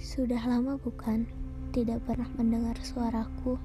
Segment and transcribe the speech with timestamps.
[0.00, 1.28] Sudah lama bukan
[1.76, 3.60] tidak pernah mendengar suaraku.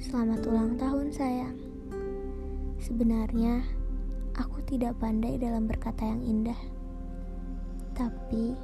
[0.00, 1.52] Selamat ulang tahun sayang.
[2.80, 3.60] Sebenarnya
[4.32, 6.56] aku tidak pandai dalam berkata yang indah.
[7.92, 8.56] Tapi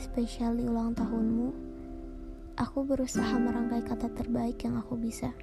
[0.00, 1.52] spesial di ulang tahunmu,
[2.56, 5.36] aku berusaha merangkai kata terbaik yang aku bisa.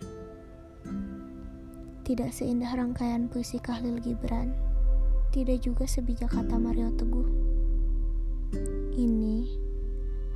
[2.02, 4.58] Tidak seindah rangkaian puisi Kahlil Gibran,
[5.30, 7.43] tidak juga sebijak kata Mario Teguh.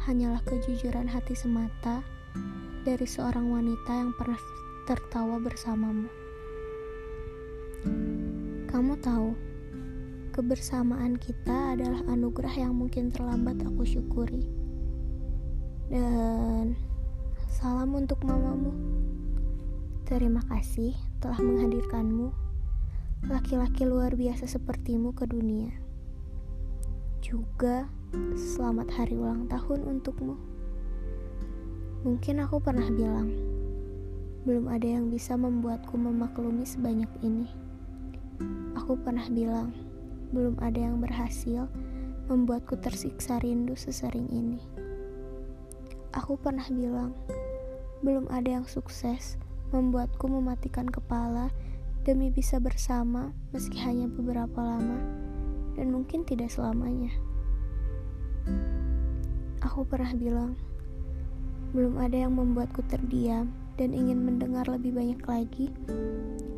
[0.07, 1.99] Hanyalah kejujuran hati semata
[2.87, 4.39] dari seorang wanita yang pernah
[4.87, 6.07] tertawa bersamamu.
[8.71, 9.35] Kamu tahu,
[10.31, 14.47] kebersamaan kita adalah anugerah yang mungkin terlambat aku syukuri.
[15.91, 16.79] Dan
[17.51, 18.71] salam untuk mamamu.
[20.07, 22.31] Terima kasih telah menghadirkanmu
[23.27, 25.75] laki-laki luar biasa sepertimu ke dunia.
[27.19, 30.39] Juga selamat hari ulang tahun untukmu.
[32.07, 33.35] Mungkin aku pernah bilang,
[34.47, 37.51] belum ada yang bisa membuatku memaklumi sebanyak ini.
[38.79, 39.75] Aku pernah bilang,
[40.31, 41.67] belum ada yang berhasil
[42.31, 44.63] membuatku tersiksa rindu sesering ini.
[46.15, 47.11] Aku pernah bilang,
[48.07, 49.35] belum ada yang sukses
[49.75, 51.51] membuatku mematikan kepala
[52.07, 54.95] demi bisa bersama meski hanya beberapa lama
[55.75, 57.26] dan mungkin tidak selamanya.
[59.63, 60.53] Aku pernah bilang,
[61.71, 65.67] belum ada yang membuatku terdiam dan ingin mendengar lebih banyak lagi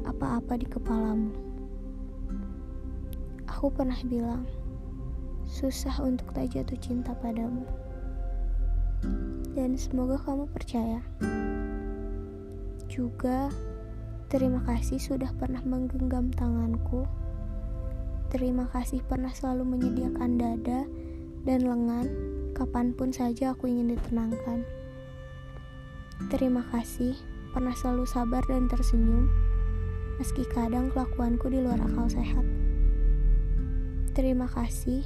[0.08, 1.32] apa-apa di kepalamu.
[3.50, 4.48] Aku pernah bilang,
[5.44, 7.66] susah untuk tak jatuh cinta padamu.
[9.58, 11.02] Dan semoga kamu percaya.
[12.86, 13.50] Juga
[14.30, 17.02] Terima kasih sudah pernah menggenggam tanganku.
[18.30, 20.86] Terima kasih pernah selalu menyediakan dada
[21.44, 22.08] dan lengan
[22.56, 24.66] kapan pun saja aku ingin ditenangkan.
[26.28, 27.16] Terima kasih
[27.56, 29.32] pernah selalu sabar dan tersenyum,
[30.20, 32.44] meski kadang kelakuanku di luar akal sehat.
[34.12, 35.06] Terima kasih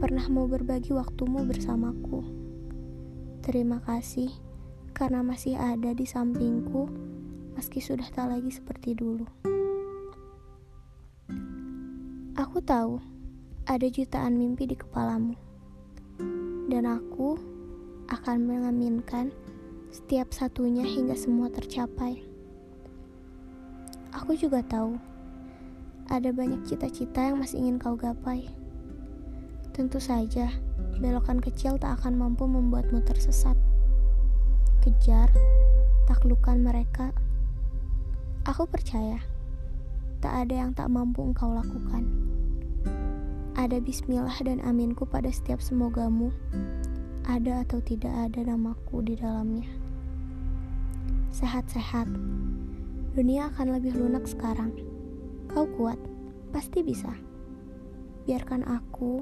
[0.00, 2.24] pernah mau berbagi waktumu bersamaku.
[3.44, 4.32] Terima kasih
[4.96, 6.88] karena masih ada di sampingku
[7.60, 9.28] meski sudah tak lagi seperti dulu.
[12.40, 12.96] Aku tahu
[13.68, 15.36] ada jutaan mimpi di kepalamu,
[16.70, 17.40] dan aku
[18.10, 19.32] akan mengaminkan
[19.90, 22.22] setiap satunya hingga semua tercapai.
[24.14, 24.98] Aku juga tahu
[26.10, 28.50] ada banyak cita-cita yang masih ingin kau gapai.
[29.70, 30.50] Tentu saja,
[30.98, 33.54] belokan kecil tak akan mampu membuatmu tersesat.
[34.82, 35.30] Kejar,
[36.10, 37.14] taklukkan mereka
[38.48, 39.20] Aku percaya
[40.24, 42.08] tak ada yang tak mampu engkau lakukan.
[43.60, 46.32] Ada bismillah dan aminku pada setiap semogamu,
[47.28, 49.68] ada atau tidak ada namaku di dalamnya.
[51.28, 52.08] Sehat-sehat,
[53.12, 54.72] dunia akan lebih lunak sekarang.
[55.52, 56.00] Kau kuat,
[56.56, 57.12] pasti bisa.
[58.24, 59.20] Biarkan aku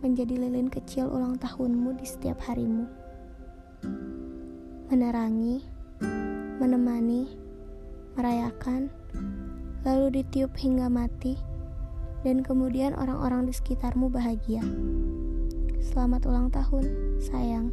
[0.00, 2.88] menjadi lilin kecil ulang tahunmu di setiap harimu.
[4.88, 5.60] Menerangi,
[6.64, 7.28] menemani,
[8.16, 8.88] merayakan,
[9.84, 11.36] lalu ditiup hingga mati,
[12.26, 14.58] dan kemudian orang-orang di sekitarmu bahagia.
[15.78, 16.82] Selamat ulang tahun,
[17.22, 17.70] sayang.